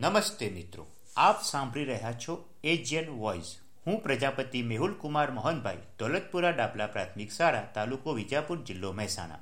નમસ્તે 0.00 0.50
મિત્રો. 0.50 0.86
આપ 1.16 1.42
સાંભળી 1.42 1.84
રહ્યા 1.84 2.12
છો 2.12 2.34
એજિયન 2.64 3.08
વોઇસ. 3.10 3.58
હું 3.86 4.02
પ્રજાપતિ 4.02 4.62
મેહુલ 4.62 4.92
કુમાર 4.92 5.30
મોહનભાઈ, 5.30 5.76
દોલતપુરા 5.98 6.50
ડાબલા 6.50 6.86
પ્રાથમિક 6.86 7.30
શાળા, 7.30 7.60
તાલુકો 7.74 8.12
વિજાપુર 8.12 8.58
જિલ્લો 8.62 8.92
મહેસાણા. 8.92 9.40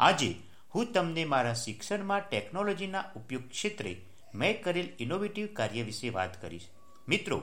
આજે 0.00 0.34
હું 0.74 0.92
તમને 0.92 1.24
મારા 1.24 1.52
શિક્ષણમાં 1.52 2.20
ટેકનોલોજીના 2.20 3.04
ઉપયોગ 3.16 3.48
ક્ષેત્રે 3.50 3.96
મેં 4.34 4.62
કરેલ 4.62 4.88
ઇનોવેટિવ 4.98 5.46
કાર્ય 5.52 5.82
વિશે 5.82 6.08
વાત 6.08 6.42
કરીશ. 6.42 6.66
મિત્રો, 7.08 7.42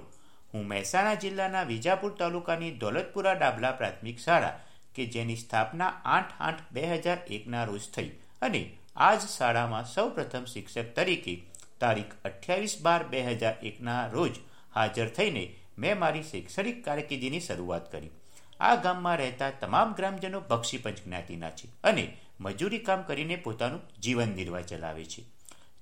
હું 0.54 0.68
મહેસાણા 0.68 1.14
જિલ્લાના 1.14 1.64
વિજાપુર 1.64 2.12
તાલુકાની 2.12 2.72
દોલતપુરા 2.72 3.34
ડાબલા 3.34 3.72
પ્રાથમિક 3.72 4.20
શાળા, 4.20 4.60
કે 4.96 5.06
જેની 5.06 5.36
સ્થાપના 5.36 5.88
આઠ 6.06 6.32
આઠ 6.40 6.62
બે 6.72 6.82
હજાર 6.82 7.18
એકના 7.28 7.64
રોજ 7.64 7.90
થઈ, 7.96 8.10
અને 8.42 8.78
આ 8.96 9.16
જ 9.16 9.20
શાળામાં 9.20 9.86
સૌપ્રથમ 9.86 10.46
શિક્ષક 10.46 10.96
તરીકે 10.96 11.36
તારીખ 11.84 12.16
અઠ્યાવીસ 12.30 12.76
બાર 12.88 13.02
બે 13.14 13.24
હજાર 13.30 13.56
એકના 13.70 14.02
રોજ 14.16 14.42
હાજર 14.76 15.10
થઈને 15.18 15.44
મેં 15.78 16.04
મારી 16.04 16.28
શૈક્ષણિક 16.32 16.84
કારકિર્દીની 16.86 17.46
શરૂઆત 17.48 17.88
કરી. 17.94 18.12
આ 18.60 18.76
ગામમાં 18.84 19.18
રહેતા 19.22 19.52
તમામ 19.62 19.96
ગ્રામજનો 19.98 20.40
બક્ષીપંચ 20.50 21.00
જ્ઞાતિના 21.06 21.54
છે 21.60 21.70
અને 21.90 22.06
મજૂરી 22.40 22.86
કામ 22.88 23.02
કરીને 23.08 23.38
પોતાનું 23.46 23.86
જીવન 24.04 24.36
નિર્વાહ 24.40 24.66
ચલાવે 24.70 25.06
છે. 25.14 25.22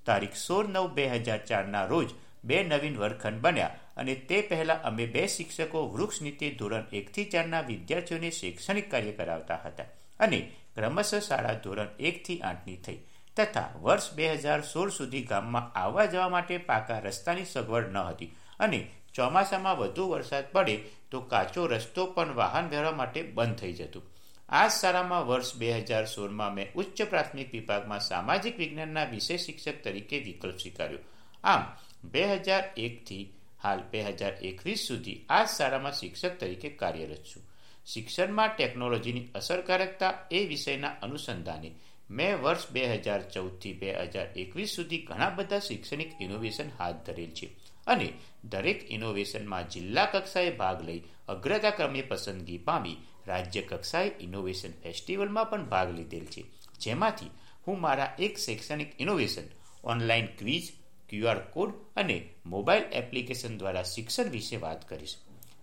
તારીખ 0.06 0.38
સોળ 0.46 0.66
નવ 0.68 0.88
બે 0.96 1.04
હજાર 1.12 1.40
ચારના 1.50 1.86
રોજ 1.92 2.10
બે 2.44 2.58
નવીન 2.64 2.98
વર્ગખંડ 3.02 3.42
બન્યા 3.44 3.74
અને 3.96 4.14
તે 4.28 4.38
પહેલા 4.50 4.80
અમે 4.88 5.06
બે 5.14 5.24
શિક્ષકો 5.28 5.80
વૃક્ષ 5.94 6.24
નીતિ 6.26 6.48
ધોરણ 6.60 6.90
એકથી 7.00 7.28
ચારના 7.32 7.62
વિદ્યાર્થીઓને 7.70 8.30
શૈક્ષણિક 8.40 8.90
કાર્ય 8.92 9.14
કરાવતા 9.18 9.60
હતા 9.64 9.88
અને 10.20 10.40
ક્રમશઃ 10.76 11.20
શાળા 11.28 11.56
ધોરણ 11.64 11.94
એકથી 12.10 12.40
આઠની 12.50 12.78
થઈ. 12.86 13.00
તથા 13.36 13.70
વર્ષ 13.82 14.12
બે 14.12 14.34
હજાર 14.34 14.60
સોળ 14.62 14.90
સુધી 14.90 15.22
ગામમાં 15.22 15.72
આવવા 15.78 16.04
જવા 16.04 16.28
માટે 16.28 16.58
પાકા 16.58 16.98
રસ્તાની 16.98 17.44
સગવડ 17.44 17.92
ન 17.92 17.96
હતી 17.96 18.32
અને 18.60 18.80
ચોમાસામાં 19.14 19.78
વધુ 19.78 20.08
વરસાદ 20.08 20.52
પડે 20.52 20.76
તો 21.10 21.20
કાચો 21.20 21.66
રસ્તો 21.66 22.06
પણ 22.06 22.34
વાહન 22.34 22.68
વ્યવહાર 22.68 22.94
માટે 22.94 23.22
બંધ 23.22 23.54
થઈ 23.54 23.72
જતું. 23.72 24.02
આ 24.48 24.68
શાળામાં 24.68 25.26
વર્ષ 25.26 25.56
બે 25.56 25.72
હજાર 25.72 26.06
સોળમાં 26.06 26.54
મેં 26.54 26.72
ઉચ્ચ 26.74 27.02
પ્રાથમિક 27.02 27.52
વિભાગમાં 27.52 28.00
સામાજિક 28.00 28.58
વિજ્ઞાનના 28.58 29.04
વિષય 29.04 29.36
શિક્ષક 29.36 29.84
તરીકે 29.84 30.18
વિકલ્પ 30.18 30.58
સ્વીકાર્યો. 30.58 30.98
આમ, 31.44 31.62
બે 32.04 32.24
હજાર 32.36 32.64
એકથી 32.76 33.32
હાલ 33.64 33.80
બે 33.92 34.02
હજાર 34.02 34.32
એકવીસ 34.42 34.80
સુધી 34.88 35.24
આ 35.28 35.44
શાળામાં 35.46 35.92
શિક્ષક 35.92 36.38
તરીકે 36.40 36.68
કાર્યરત 36.68 37.24
છું. 37.24 37.42
શિક્ષણમાં 37.86 38.48
ટેકનોલોજીની 38.48 39.28
અસરકારકતા 39.34 40.12
એ 40.30 40.46
વિષયના 40.46 40.88
અનુસંધાને 41.02 41.72
મેં 42.10 42.42
વર્ષ 42.42 42.70
બે 42.70 42.96
હજાર 42.96 43.22
ચૌદથી 43.30 43.72
બે 43.72 43.94
હજાર 43.94 44.26
એકવીસ 44.36 44.76
સુધી 44.76 44.98
ઘણા 44.98 45.30
બધા 45.30 45.58
શૈક્ષણિક 45.58 46.12
ઇનોવેશન 46.20 46.68
હાથ 46.78 46.96
ધરેલ 47.06 47.30
છે. 47.30 47.48
અને 47.86 48.12
દરેક 48.44 48.90
ઇનોવેશનમાં 48.90 49.68
જિલ્લા 49.68 50.06
કક્ષાએ 50.06 50.50
ભાગ 50.50 50.82
લઈ 50.82 51.02
અગ્રતા 51.28 51.70
ક્રમે 51.70 52.02
પસંદગી 52.02 52.58
પામી 52.58 52.96
રાજ્ય 53.26 53.62
કક્ષાએ 53.62 54.12
ઇનોવેશન 54.20 54.70
ફેસ્ટિવલમાં 54.70 55.50
પણ 55.50 55.64
ભાગ 55.64 55.94
લીધેલ 55.94 56.26
છે. 56.26 56.44
જેમાંથી 56.80 57.30
હું 57.66 57.80
મારા 57.80 58.14
એક 58.18 58.38
શૈક્ષણિક 58.38 59.00
innovation 59.00 59.44
online 59.84 60.26
quiz 60.26 60.72
QR 61.08 61.38
code 61.38 61.74
અને 61.96 62.28
મોબાઈલ 62.46 62.82
એપ્લિકેશન 62.82 63.58
દ્વારા 63.58 63.82
શિક્ષણ 63.82 64.30
વિશે 64.30 64.56
વાત 64.56 64.88
કરીશ. 64.88 65.16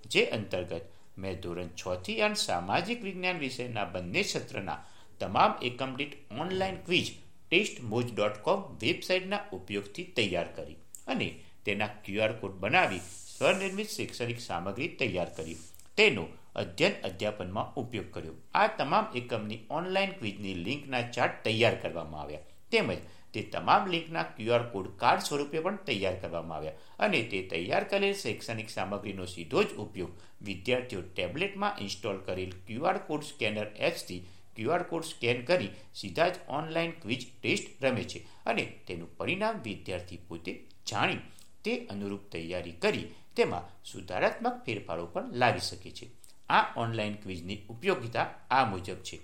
જે 0.06 0.26
અંતર્ગત 0.26 0.82
મેં 1.18 1.42
ધોરણ 1.42 1.68
છથી 1.68 2.22
આઠ 2.22 2.38
સામાજિક 2.38 3.04
વિજ્ઞાન 3.04 3.40
વિષયના 3.40 3.86
બંને 3.86 4.24
સત્રના 4.24 4.86
તમામ 5.22 5.54
એકમ 5.62 5.92
દીઠ 6.00 6.42
ઓનલાઈન 6.42 6.80
ક્વિઝ 6.86 7.12
ટેસ્ટ 7.14 7.78
મોજ 7.92 8.06
ડોટ 8.10 8.38
કોમ 8.46 8.60
વેબસાઇટના 8.82 9.46
ઉપયોગથી 9.52 10.12
તૈયાર 10.18 10.50
કરી 10.58 10.78
અને 11.08 11.30
તેના 11.66 11.90
ક્યુઆર 12.04 12.34
કોડ 12.42 12.60
બનાવી 12.62 13.04
સ્વનિર્મિત 13.06 13.90
શૈક્ષણિક 13.90 14.40
સામગ્રી 14.42 14.90
તૈયાર 15.00 15.32
કરી. 15.38 15.58
તેનો 15.98 16.24
અધ્યયન 16.56 16.96
અધ્યાપનમાં 17.04 17.72
ઉપયોગ 17.76 18.10
કર્યો. 18.12 18.36
આ 18.54 18.68
તમામ 18.80 19.06
એકમની 19.14 19.66
ઓનલાઈન 19.70 20.18
ક્વિઝની 20.20 20.58
લિંકના 20.66 21.04
ચાર્ટ 21.16 21.38
તૈયાર 21.46 21.78
કરવામાં 21.84 22.22
આવ્યા. 22.22 22.48
તેમજ 22.72 23.00
તે 23.34 23.42
તમામ 23.54 23.92
લિંકના 23.94 24.26
ક્યુઆર 24.36 24.66
કોડ 24.74 24.88
કાર્ડ 24.98 25.26
સ્વરૂપે 25.28 25.62
પણ 25.62 25.80
તૈયાર 25.88 26.18
કરવામાં 26.22 26.58
આવ્યા 26.58 27.06
અને 27.06 27.22
તે 27.32 27.42
તૈયાર 27.52 27.86
કરેલ 27.86 28.06
શૈક્ષણિક 28.16 28.70
સામગ્રીનો 28.70 29.28
સીધો 29.34 29.64
જ 29.64 29.78
ઉપયોગ 29.84 30.26
વિદ્યાર્થીઓ 30.48 31.02
ટેબ્લેટમાં 31.10 31.80
ઇન્સ્ટોલ 31.86 32.20
કરેલ 32.28 32.54
ક્યુઆર 32.68 33.00
કોડ 33.08 33.28
સ્કેનર 33.30 33.68
એપ્સથી 33.90 34.22
ક્યુઆર 34.60 34.84
કોડ 34.84 35.04
સ્કેન 35.04 35.42
કરી 35.46 35.70
સીધા 35.96 36.30
જ 36.30 36.36
ઓનલાઈન 36.48 36.92
ક્વિઝ 36.92 37.26
ટેસ્ટ 37.42 37.86
રમે 37.86 38.04
છે 38.04 38.20
અને 38.46 38.64
તેનું 38.88 39.18
પરિણામ 39.18 39.62
વિદ્યાર્થી 39.62 40.18
પોતે 40.28 40.56
જાણી 40.88 41.20
તે 41.64 41.78
અનુરૂપ 41.86 42.30
તૈયારી 42.32 42.72
કરી 42.72 43.06
તેમાં 43.36 43.70
સુધારાત્મક 43.92 44.64
ફેરફારો 44.66 45.06
પણ 45.06 45.34
લાવી 45.34 45.60
શકે 45.60 45.92
છે. 45.92 46.08
આ 46.50 46.74
ઓનલાઈન 46.78 47.14
ક્વિઝની 47.14 47.58
ઉપયોગિતા 47.70 48.26
આ 48.52 48.66
મુજબ 48.66 48.96
છે. 48.96 49.20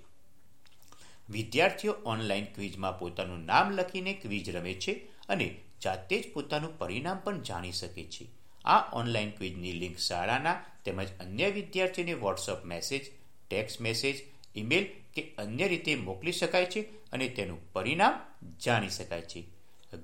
વિદ્યાર્થીઓ 1.29 1.95
ઓનલાઈન 2.05 2.45
ક્વિઝમાં 2.45 2.99
પોતાનું 2.99 3.45
નામ 3.45 3.71
લખીને 3.71 4.13
ક્વિઝ 4.13 4.49
રમે 4.49 4.73
છે 4.73 4.91
અને 5.29 5.61
જાતે 5.83 6.21
જ 6.21 6.33
પોતાનું 6.33 6.79
પરિણામ 6.79 7.17
પણ 7.17 7.41
જાણી 7.41 7.71
શકે 7.71 8.03
છે. 8.03 8.25
આ 8.65 8.79
ઓનલાઈન 8.93 9.31
ક્વિઝની 9.31 9.71
લિંક 9.71 9.97
શાળાના 9.97 10.63
તેમજ 10.85 11.09
અન્ય 11.19 11.49
વિદ્યાર્થીઓને 11.49 12.13
WhatsApp 12.13 12.65
message, 12.65 13.05
text 13.49 13.81
message 13.81 14.15
email 14.55 14.85
કે 15.15 15.21
અન્ય 15.37 15.67
રીતે 15.67 15.91
મોકલી 15.95 16.31
શકાય 16.31 16.65
છે 16.65 16.81
અને 17.11 17.27
તેનું 17.29 17.59
પરિણામ 17.73 18.21
જાણી 18.65 18.89
શકાય 18.89 19.21
છે. 19.21 19.41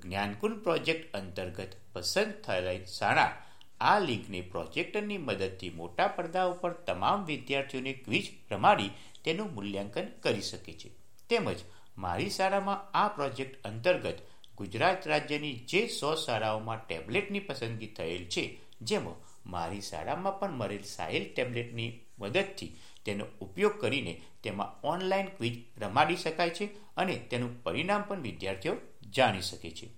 જ્ઞાનકુંડ 0.02 0.62
પ્રોજેક્ટ 0.62 1.16
અંતર્ગત 1.16 1.72
પસંદ 1.92 2.32
થયેલી 2.44 2.84
શાળા 2.98 3.32
આ 3.80 3.98
લિંકને 3.98 4.40
પ્રોજેક્ટરની 4.52 5.18
મદદથી 5.18 5.70
મોટા 5.70 6.06
પડદા 6.06 6.44
ઉપર 6.44 6.72
તમામ 6.86 7.24
વિદ્યાર્થીઓને 7.24 7.92
ક્વિઝ 7.92 8.30
રમાડી 8.52 8.92
તેનું 9.24 9.54
મૂલ્યાંકન 9.54 10.08
કરી 10.22 10.40
શકે 10.40 10.72
છે. 10.72 10.90
તેમજ 11.28 11.58
મારી 11.98 12.30
શાળામાં 12.30 12.84
આ 12.94 13.08
પ્રોજેક્ટ 13.08 13.66
અંતર્ગત 13.66 14.22
ગુજરાત 14.56 15.08
રાજ્યની 15.08 15.52
જે 15.70 15.82
સો 15.88 16.14
શાળાઓમાં 16.14 16.86
ટેબ્લેટની 16.86 17.40
પસંદગી 17.40 17.86
થયેલ 17.86 18.24
છે, 18.26 18.44
જેમાં 18.82 19.18
મારી 19.50 19.80
શાળામાં 19.80 20.38
પણ 20.40 20.58
મળેલ 20.60 20.86
સાહેલ 20.86 21.24
ટેબ્લેટની 21.34 21.90
મદદથી 22.18 22.72
તેનો 23.04 23.24
ઉપયોગ 23.40 23.80
કરીને 23.80 24.20
તેમાં 24.42 24.80
ઓનલાઈન 24.86 25.26
ક્વિઝ 25.26 25.82
રમાડી 25.82 26.16
શકાય 26.16 26.50
છે 26.50 26.64
અને 26.96 27.16
તેનું 27.16 27.62
પરિણામ 27.62 28.02
પણ 28.02 28.20
વિદ્યાર્થીઓ 28.20 28.76
જાણી 29.10 29.40
શકે 29.40 29.70
છે. 29.70 29.88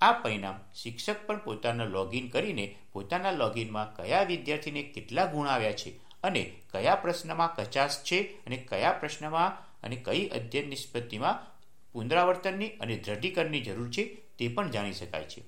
આ 0.00 0.12
પરિણામ 0.12 0.60
શિક્ષક 0.74 1.26
પણ 1.26 1.38
પોતાના 1.38 1.84
લોગિન 1.84 2.28
કરીને 2.28 2.78
પોતાના 2.92 3.30
લોગિનમાં 3.30 3.96
કયા 3.96 4.22
વિદ્યાર્થીને 4.22 4.82
કેટલા 4.82 5.26
ગુણ 5.26 5.48
આવ્યા 5.48 5.72
છે 5.72 5.90
અને 6.22 6.52
કયા 6.70 6.94
પ્રશ્નમાં 6.94 7.54
કચાશ 7.54 8.02
છે 8.02 8.22
અને 8.22 8.56
કયા 8.56 8.92
પ્રશ્નમાં 8.92 9.72
અને 9.82 9.96
કઈ 9.96 10.28
અધ્યયન 10.28 10.68
નિષ્પત્તિમાં 10.68 11.52
પુનરાવર્તનની 11.92 12.68
અને 12.68 12.96
દ્રઢીકરણની 12.96 13.60
જરૂર 13.60 13.90
છે 13.90 14.04
તે 14.38 14.48
પણ 14.48 14.70
જાણી 14.70 14.92
શકાય 14.92 15.24
છે. 15.24 15.42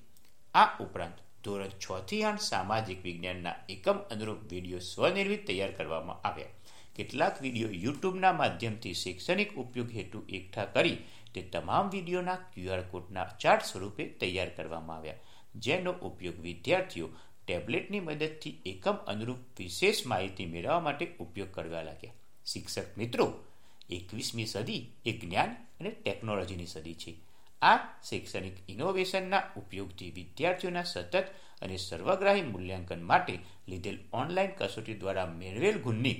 આ 0.53 0.77
ઉપરાંત 0.79 1.43
ધોરણ 1.43 1.69
છ 1.69 2.03
થી 2.09 2.23
આઠ 2.23 2.39
સામાજિક 2.39 3.03
વિજ્ઞાનના 3.03 3.55
એકમ 3.69 3.97
અનુરૂપ 3.97 4.37
વીડિયો 4.49 4.79
સ્વનિર્મિત 4.79 5.47
તૈયાર 5.47 5.71
કરવામાં 5.71 6.27
આવ્યા. 6.27 6.47
કેટલાક 6.95 7.41
વીડિયો 7.43 7.71
યુટ્યુબના 7.83 8.33
માધ્યમથી 8.41 8.95
શૈક્ષણિક 9.03 9.51
ઉપયોગ 9.63 9.89
હેતુ 9.97 10.19
એકઠા 10.37 10.67
કરી 10.75 10.97
તે 11.33 11.41
તમામ 11.53 11.91
વિડીયોના 11.95 12.37
ક્યુઆર 12.53 12.83
કોડના 12.91 13.25
ચાર્ટ 13.43 13.65
સ્વરૂપે 13.69 14.03
તૈયાર 14.21 14.51
કરવામાં 14.57 14.97
આવ્યા. 14.97 15.23
જેનો 15.65 15.91
ઉપયોગ 16.09 16.37
વિદ્યાર્થીઓ 16.47 17.07
ટેબ્લેટની 17.41 18.05
મદદથી 18.07 18.55
એકમ 18.71 18.97
અનુરૂપ 19.13 19.59
વિશેષ 19.59 20.05
માહિતી 20.11 20.47
મેળવવા 20.53 20.85
માટે 20.87 21.05
ઉપયોગ 21.25 21.51
કરવા 21.57 21.83
લાગ્યા. 21.89 22.17
શિક્ષક 22.45 22.97
મિત્રો, 23.01 23.27
એકવીસમી 23.89 24.47
સદી 24.53 24.81
એ 25.05 25.13
જ્ઞાન 25.21 25.51
અને 25.79 25.91
ટેકનોલોજીની 25.97 26.71
સદી 26.73 26.95
છે. 27.03 27.15
આ 27.61 27.77
શૈક્ષણિક 28.09 28.57
ઇનોવેશનના 28.73 29.43
ઉપયોગથી 29.61 30.11
વિદ્યાર્થીઓના 30.19 30.85
સતત 30.85 31.23
અને 31.61 31.77
સર્વગ્રાહી 31.79 32.47
મૂલ્યાંકન 32.53 33.05
માટે 33.11 33.35
લીધેલ 33.67 33.99
ઓનલાઈન 34.21 34.57
કસોટી 34.59 34.97
દ્વારા 35.03 35.29
મેળવેલ 35.35 35.77
ગુણની 35.85 36.17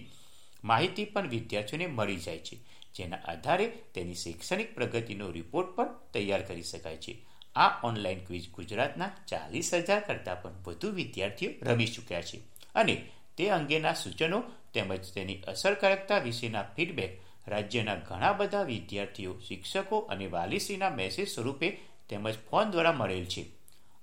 માહિતી 0.65 1.05
પણ 1.05 1.29
વિદ્યાર્થીઓને 1.29 1.87
મળી 1.87 2.15
જાય 2.15 2.37
છે. 2.37 2.57
જેના 2.95 3.15
આધારે 3.15 3.67
તેની 3.93 4.13
શૈક્ષણિક 4.13 4.75
પ્રગતિનો 4.75 5.31
રિપોર્ટ 5.31 5.69
પણ 5.69 5.87
તૈયાર 6.13 6.41
કરી 6.41 6.63
શકાય 6.63 6.97
છે. 6.97 7.13
આ 7.55 7.81
ઓનલાઈન 7.83 8.25
ક્વિઝ 8.25 8.49
ગુજરાતના 8.49 9.11
ચાલીસ 9.27 9.73
હજાર 9.73 9.99
કરતાં 9.99 10.41
પણ 10.41 10.51
વધુ 10.63 10.91
વિદ્યાર્થીઓ 10.91 11.49
રમી 11.61 11.87
ચૂક્યા 11.87 12.21
છે. 12.21 12.37
અને 12.75 13.09
તે 13.37 13.49
અંગેના 13.49 13.93
સૂચનો 13.93 14.43
તેમજ 14.73 15.13
તેની 15.13 15.41
અસરકારકતા 15.41 16.17
વિશેના 16.17 16.63
ફીડબેક 16.63 17.21
રાજ્યના 17.47 17.95
ઘણા 17.95 18.33
બધા 18.33 18.61
વિદ્યાર્થીઓ, 18.61 19.39
શિક્ષકો 19.47 19.99
અને 19.99 20.27
વાલીશ્રીના 20.27 20.89
મેસેજ 20.89 21.29
સ્વરૂપે 21.29 21.69
તેમજ 22.09 22.35
ફોન 22.49 22.71
દ્વારા 22.71 22.93
મળેલ 22.93 23.25
છે. 23.25 23.45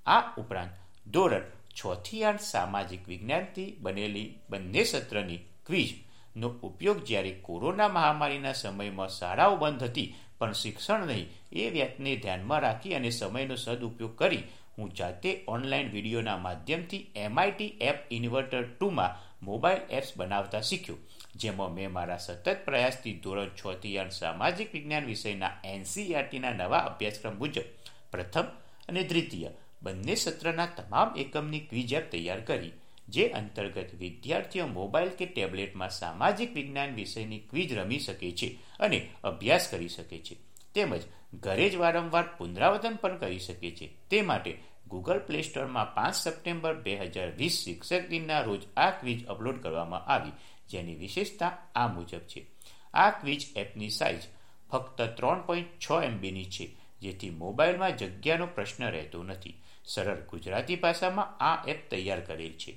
આ 0.06 0.34
ઉપરાંત 0.38 0.70
ધોરણ 1.08 1.42
છ 1.70 2.02
થી 2.04 2.24
આઠ 2.24 2.40
સામાજિક 2.40 3.08
વિજ્ઞાનથી 3.08 3.76
બનેલી 3.80 4.34
બંને 4.50 4.84
સત્રની 4.84 5.36
ક્વિઝ 5.66 6.11
નો 6.34 6.48
ઉપયોગ 6.62 7.04
જ્યારે 7.04 7.32
કોરોના 7.46 7.88
મહામારીના 7.88 8.54
સમયમાં 8.54 9.10
શાળાઓ 9.10 9.56
બંધ 9.56 9.88
હતી, 9.88 10.14
પણ 10.38 10.54
શિક્ષણ 10.54 11.06
નહીં, 11.06 11.28
એ 11.52 11.70
વાતને 11.74 12.16
ધ્યાનમાં 12.16 12.62
રાખી 12.62 12.94
અને 12.94 13.10
સમયનો 13.12 13.56
સદુપયોગ 13.56 14.14
કરી 14.16 14.44
હું 14.76 14.92
જાતે 14.94 15.30
ઓનલાઈન 15.46 15.92
વિડીયોના 15.94 16.38
માધ્યમથી 16.38 17.02
એમઆઈટી 17.16 17.76
એપ 17.80 17.98
ઇન્વર્ટર 18.10 18.64
ટુમાં 18.68 19.16
મોબાઈલ 19.40 19.82
એપ્સ 19.90 20.12
બનાવતા 20.16 20.62
શીખ્યો, 20.62 20.98
જેમાં 21.36 21.72
મેં 21.72 21.92
મારા 21.92 22.18
સતત 22.18 22.56
પ્રયાસથી 22.64 23.16
ધોરણ 23.22 23.52
છ 23.52 23.80
થી 23.82 23.98
આઠ 23.98 24.16
સામાજિક 24.18 24.72
વિજ્ઞાન 24.72 25.06
વિષયના 25.06 25.52
એનસીઆરટીના 25.64 26.54
નવા 26.54 26.86
અભ્યાસક્રમ 26.90 27.36
મુજબ 27.38 27.66
પ્રથમ 28.12 28.48
અને 28.88 29.02
દ્વિતીય 29.04 29.50
બંને 29.82 30.16
સત્રના 30.16 30.70
તમામ 30.76 31.14
એકમની 31.16 31.66
ક્વિઝ 31.68 31.94
એપ 31.98 32.10
તૈયાર 32.10 32.42
કરી 32.42 32.72
જે 33.12 33.24
અંતર્ગત 33.28 33.94
વિદ્યાર્થીઓ 33.94 34.66
મોબાઈલ 34.66 35.08
કે 35.08 35.26
ટેબ્લેટમાં 35.26 35.90
સામાજિક 35.90 36.54
વિજ્ઞાન 36.54 36.94
વિષયની 36.94 37.38
ક્વિઝ 37.50 37.72
રમી 37.78 37.98
શકે 37.98 38.32
છે 38.32 38.48
અને 38.80 38.98
અભ્યાસ 39.24 39.68
કરી 39.68 39.88
શકે 39.88 40.18
છે. 40.18 40.36
તેમજ 40.74 41.02
ઘરે 41.40 41.70
જ 41.70 41.74
વારંવાર 41.76 42.26
પુનરાવર્તન 42.38 42.94
પણ 42.94 43.18
કરી 43.18 43.38
શકે 43.38 43.70
છે. 43.70 43.86
તે 44.10 44.22
માટે 44.22 44.52
ગૂગલ 44.88 45.18
પ્લે 45.18 45.42
સ્ટોરમાં 45.42 45.94
પાંચ 45.94 46.14
સપ્ટેમ્બર 46.14 46.74
બે 46.74 46.96
હજાર 46.96 47.30
વીસ 47.30 47.58
શિક્ષક 47.64 48.08
દિનના 48.08 48.40
રોજ 48.40 48.62
આ 48.76 48.90
ક્વિઝ 48.90 49.24
અપલોડ 49.24 49.62
કરવામાં 49.62 50.06
આવી, 50.06 50.32
જેની 50.68 50.94
વિશેષતા 50.94 51.58
આ 51.74 51.86
મુજબ 51.86 52.24
છે. 52.28 52.46
આ 52.94 53.10
ક્વિઝ 53.10 53.46
એપની 53.56 53.90
સાઇઝ 53.90 54.22
ફક્ત 54.70 55.02
ત્રણ 55.02 55.40
પોઈન્ટ 55.40 55.68
છ 55.78 55.90
એમબીની 56.04 56.44
છે, 56.44 56.66
જેથી 57.02 57.30
મોબાઈલમાં 57.30 57.96
જગ્યાનો 57.96 58.46
પ્રશ્ન 58.46 58.84
રહેતો 58.90 59.22
નથી. 59.22 59.54
સરળ 59.84 60.20
ગુજરાતી 60.30 60.76
ભાષામાં 60.76 61.36
આ 61.40 61.64
એપ 61.68 61.90
તૈયાર 61.90 62.20
કરેલ 62.20 62.52
છે. 62.52 62.72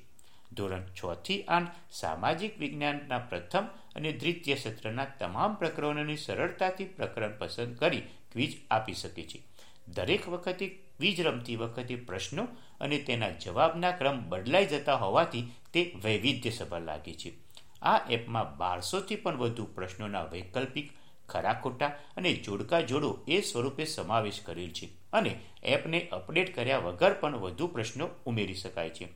ધોરણ 0.53 0.81
છ 0.81 1.13
થી 1.13 1.44
આઠ, 1.44 1.68
સામાજિક 1.92 2.59
વિજ્ઞાનના 2.59 3.18
પ્રથમ 3.18 3.63
અને 3.95 4.12
દ્વિતીય 4.12 4.56
સત્રના 4.56 5.06
તમામ 5.06 5.56
પ્રકરણોની 5.56 6.18
સરળતાથી 6.18 6.86
પ્રકરણ 6.86 7.38
પસંદ 7.38 7.75
કરી 7.75 8.01
ક્વિઝ 8.31 8.53
આપી 8.71 8.94
શકે 8.94 9.24
છે. 9.24 9.42
દરેક 9.88 10.30
વખતે 10.30 10.68
ક્વિઝ 10.68 11.21
રમતી 11.21 11.56
વખતે 11.56 11.95
પ્રશ્નો 11.95 12.47
અને 12.81 12.97
તેના 12.97 13.30
જવાબના 13.30 13.92
ક્રમ 13.92 14.30
બદલાઈ 14.30 14.65
જતા 14.65 14.95
હોવાથી 14.95 15.51
તે 15.74 15.95
વૈવિધ્યસભર 16.03 16.81
લાગે 16.81 17.13
છે. 17.13 17.33
આ 17.81 17.98
એપમાં 18.09 18.57
બારસોથી 18.57 19.15
પણ 19.15 19.38
વધુ 19.38 19.65
પ્રશ્નોના 19.65 20.24
વૈકલ્પિક, 20.24 20.91
ખરા 21.30 21.53
ખોટા 21.53 21.88
અને 21.88 22.33
જોડકા 22.33 22.81
જોડો 22.81 23.25
એ 23.27 23.41
સ્વરૂપે 23.41 23.86
સમાવેશ 23.86 24.41
કરેલ 24.45 24.69
છે 24.69 24.86
અને 25.13 25.39
એપને 25.63 26.07
અપડેટ 26.12 26.56
કર્યા 26.56 26.77
વગર 26.77 27.13
પણ 27.13 27.38
વધુ 27.38 27.68
પ્રશ્નો 27.68 28.09
ઉમેરી 28.25 28.53
શકાય 28.53 28.89
છે. 28.89 29.07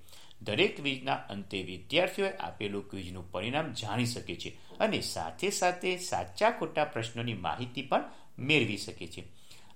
દરેક 0.41 0.77
ક્વિઝના 0.77 1.13
અંતે 1.13 1.63
વિદ્યાર્થીઓએ 1.63 2.37
આપેલું 2.37 2.89
ક્વિઝનું 2.89 3.31
પરિણામ 3.31 3.73
જાણી 3.73 4.05
શકે 4.05 4.35
છે 4.35 4.49
અને 4.79 5.01
સાથે 5.01 5.49
સાથે 5.49 5.97
સાચા 5.97 6.51
ખોટા 6.51 6.83
પ્રશ્નોની 6.83 7.33
માહિતી 7.33 7.81
પણ 7.81 8.03
મેળવી 8.39 8.77
શકે 8.77 9.07
છે. 9.07 9.23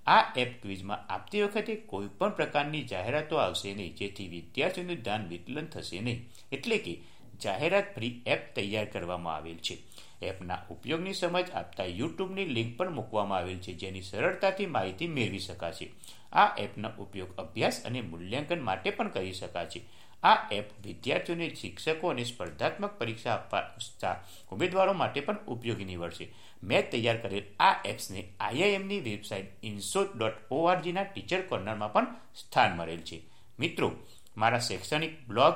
આ 0.06 0.32
એપ 0.36 0.62
ક્વિઝમાં 0.62 1.06
આપતી 1.12 1.42
વખતે 1.42 1.74
કોઈ 1.74 2.08
પણ 2.18 2.30
પ્રકારની 2.30 2.82
જાહેરાતો 2.82 3.36
આવશે 3.36 3.74
નહીં. 3.74 3.96
જેથી 3.96 4.28
વિદ્યાર્થીઓનું 4.28 4.96
ધ્યાન 4.96 5.28
વિકલન 5.28 5.66
થશે 5.66 6.00
નહીં. 6.00 6.28
એટલે 6.52 6.78
કે 6.78 7.00
જાહેરાત 7.42 7.94
ફ્રી 7.94 8.22
એપ 8.26 8.54
તૈયાર 8.54 8.84
કરવામાં 8.84 9.36
આવેલ 9.36 9.56
છે. 9.56 9.78
એપના 10.22 10.58
ઉપયોગની 10.70 11.12
સમજ 11.12 11.50
આપતા 11.50 11.84
યુટ્યુબની 11.84 12.44
લિંક 12.44 12.76
પણ 12.76 12.90
મૂકવામાં 12.90 13.38
આવેલ 13.38 13.58
છે, 13.58 13.72
જેની 13.72 14.02
સરળતાથી 14.02 14.66
માહિતી 14.66 15.06
મેળવી 15.06 15.38
શકાશે. 15.38 15.90
આ 16.32 16.56
એપનો 16.58 16.88
ઉપયોગ 16.98 17.36
અભ્યાસ 17.36 17.82
અને 17.84 18.00
મૂલ્યાંકન 18.00 18.60
માટે 18.60 18.90
પણ 18.90 19.08
કરી 19.08 19.32
શકાશે. 19.32 19.80
આ 20.24 20.48
એપ 20.52 20.64
વિદ્યાર્થીઓને 20.82 21.48
શિક્ષકો 21.54 22.08
અને 22.08 22.24
સ્પર્ધાત્મક 22.24 22.98
પરીક્ષા 22.98 23.30
આપવા 23.30 24.16
ઉમેદવારો 24.52 24.92
માટે 24.92 25.20
પણ 25.20 25.38
ઉપયોગી 25.46 25.84
નીવડશે. 25.84 26.28
મેં 26.62 26.90
તૈયાર 26.90 27.16
કરેલ 27.16 27.42
આ 27.60 27.82
એપ્સને 27.84 28.24
આઈઆઈએમની 28.40 29.00
વેબસાઇટ 29.00 29.46
ઇન્સોટ 29.62 30.16
ડોટ 30.16 30.32
ઓઆરજીના 30.50 31.02
ટીચર 31.02 31.40
કોર્નરમાં 31.40 31.92
પણ 31.92 32.06
સ્થાન 32.34 32.76
મળેલ 32.76 32.98
છે. 32.98 33.22
મિત્રો, 33.58 33.92
મારા 34.36 34.58
શૈક્ષણિક 34.58 35.28
બ્લોગ 35.28 35.54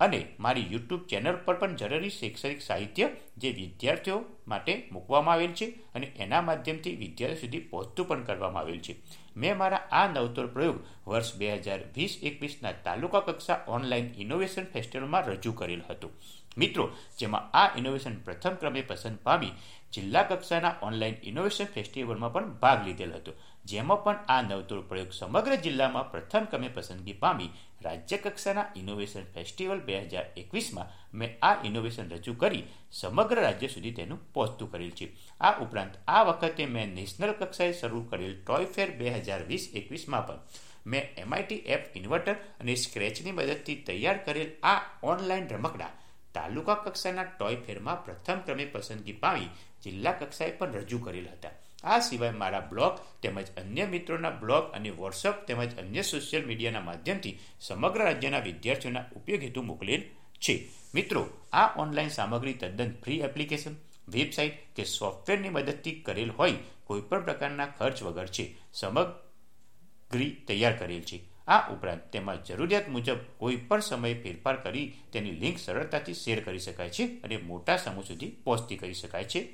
અને 0.00 0.20
મારી 0.38 0.66
યુટ્યુબ 0.72 1.02
ચેનલ 1.06 1.38
પર 1.44 1.56
પણ 1.60 1.76
જરૂરી 1.76 2.10
શૈક્ષણિક 2.10 2.60
સાહિત્ય 2.60 3.08
જે 3.36 3.50
વિદ્યાર્થીઓ 3.50 4.18
માટે 4.46 4.74
મૂકવામાં 4.92 5.34
આવેલ 5.34 5.52
છે 5.52 5.66
અને 5.94 6.06
એના 6.18 6.42
માધ્યમથી 6.48 6.96
વિદ્યાર્થીઓ 6.96 7.40
સુધી 7.40 7.62
પહોંચતું 7.70 8.08
પણ 8.08 8.24
કરવામાં 8.24 8.62
આવેલ 8.62 8.80
છે. 8.80 8.96
મેં 9.36 9.58
મારા 9.58 9.82
આ 9.92 10.06
નવતર 10.12 10.46
પ્રયોગ 10.46 10.78
વર્ષ 11.06 11.36
બે 11.36 11.54
હજાર 11.56 11.80
વીસ 11.96 12.18
એકવીસના 12.22 12.72
તાલુકા 12.84 13.20
કક્ષા 13.20 13.60
ઓનલાઈન 13.68 14.12
ઇનોવેશન 14.16 14.70
ફેસ્ટિવલમાં 14.72 15.24
રજૂ 15.24 15.52
કરેલ 15.52 15.82
હતું. 15.90 16.12
મિત્રો, 16.56 16.90
જેમાં 17.18 17.50
આ 17.52 17.68
ઇનોવેશન 17.76 18.16
પ્રથમ 18.24 18.56
ક્રમે 18.56 18.82
પસંદ 18.82 19.18
પામી 19.22 19.52
જિલ્લા 19.92 20.24
કક્ષાના 20.24 20.78
ઓનલાઈન 20.82 21.18
ઇનોવેશન 21.22 21.66
ફેસ્ટિવલમાં 21.66 22.32
પણ 22.32 22.52
ભાગ 22.60 22.86
લીધેલ 22.86 23.12
હતો. 23.12 23.32
જેમાં 23.64 24.02
પણ 24.04 24.24
આ 24.28 24.42
નવતર 24.42 24.82
પ્રયોગ 24.82 25.12
સમગ્ર 25.12 25.56
જિલ્લામાં 25.56 26.10
પ્રથમ 26.10 26.46
ક્રમે 26.46 26.68
પસંદગી 26.68 27.14
પામી 27.14 27.50
રાજ્ય 27.82 28.18
કક્ષાના 28.18 28.72
ઇનોવેશન 28.74 29.26
ફેસ્ટિવલ 29.34 29.80
બે 29.80 30.00
હજાર 30.04 30.26
એકવીસમાં 30.36 30.90
મેં 31.12 31.36
આ 31.42 31.54
ઇનોવેશન 31.64 32.10
રજૂ 32.10 32.34
કરી 32.34 32.64
સમગ્ર 32.92 33.42
રાજ્ય 33.42 33.68
સુધી 33.68 33.92
તેનું 33.92 34.24
પહોંચતું 34.34 34.72
કરેલ 34.72 34.90
છે. 34.92 35.10
આ 35.40 35.54
ઉપરાંત 35.60 35.94
આ 36.08 36.24
વખતે 36.24 36.66
મેં 36.66 36.94
નેશનલ 36.94 37.34
કક્ષાએ 37.34 37.72
શરૂ 37.72 38.02
કરેલ 38.10 38.34
ટોય 38.42 38.66
ફેર 38.66 38.90
બે 38.98 39.14
હજાર 39.18 39.46
વીસ 39.46 39.70
એકવીસમાં 39.74 40.26
પણ 40.26 40.42
મેં 40.86 41.08
એમઆઈટી 41.16 41.62
એપ 41.66 41.96
ઇન્વર્ટર 41.96 42.36
અને 42.60 42.74
સ્ક્રેચની 42.76 43.32
મદદથી 43.32 43.82
તૈયાર 43.86 44.18
કરેલ 44.18 44.50
આ 44.62 44.78
ઓનલાઈન 45.02 45.50
રમકડા 45.50 45.92
તાલુકા 46.34 46.74
કક્ષાના 46.74 47.22
ટોય 47.22 47.56
ફેરમાં 47.56 48.04
પ્રથમ 48.04 48.38
ક્રમે 48.38 48.64
પસંદગી 48.64 49.12
પામી 49.12 49.48
જિલ્લા 49.82 50.12
કક્ષાએ 50.12 50.50
પણ 50.50 50.72
રજૂ 50.72 50.98
કરેલ 50.98 51.28
હતા. 51.28 51.50
આ 51.84 51.98
સિવાય 51.98 52.30
મારા 52.30 52.60
બ્લોગ 52.60 52.98
તેમજ 53.22 53.46
અન્ય 53.56 53.84
મિત્રોના 53.84 54.30
બ્લોગ 54.30 54.72
અને 54.72 54.90
વોટ્સઅપ 54.90 55.46
તેમજ 55.46 55.78
અન્ય 55.78 56.02
સોશિયલ 56.02 56.46
મીડિયાના 56.46 56.80
માધ્યમથી 56.80 57.38
સમગ્ર 57.60 58.04
રાજ્યના 58.04 58.38
વિદ્યાર્થીઓના 58.38 59.04
ઉપયોગ 59.16 59.42
હેતુ 59.42 59.62
મોકલેલ 59.62 60.02
છે. 60.40 60.68
મિત્રો, 60.94 61.30
આ 61.52 61.74
ઓનલાઈન 61.76 62.08
સામગ્રી 62.08 62.52
તદ્દન 62.52 62.92
ફ્રી 63.04 63.20
એપ્લિકેશન, 63.20 63.74
વેબસાઇટ 64.08 64.76
કે 64.76 64.84
સોફ્ટવેરની 64.84 65.48
મદદથી 65.48 66.00
કરેલ 66.00 66.30
હોય 66.30 66.52
કોઈપણ 66.84 67.20
પ્રકારના 67.20 67.66
ખર્ચ 67.66 68.02
વગર 68.02 68.26
છે. 68.26 68.54
સમગ્રી 68.72 70.30
તૈયાર 70.30 70.76
કરેલ 70.76 71.02
છે. 71.02 71.29
આ 71.50 71.68
ઉપરાંત 71.72 72.02
તેમાં 72.12 72.44
જરૂરિયાત 72.44 72.88
મુજબ 72.88 73.18
કોઈ 73.38 73.56
પણ 73.56 73.80
સમયે 73.80 74.14
ફેરફાર 74.14 74.56
કરી 74.56 74.86
તેની 75.12 75.30
લિંક 75.30 75.58
સરળતાથી 75.58 76.14
શેર 76.14 76.40
કરી 76.44 76.58
શકાય 76.58 76.90
છે 76.90 77.04
અને 77.22 77.36
મોટા 77.36 77.76
સમૂહ 77.76 78.04
સુધી 78.04 78.28
પહોંચતી 78.44 78.76
કરી 78.76 78.94
શકાય 78.94 79.24
છે. 79.24 79.46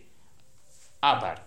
આભાર. 1.03 1.39